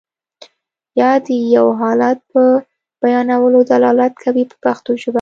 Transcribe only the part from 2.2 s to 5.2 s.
په بیانولو دلالت کوي په پښتو ژبه.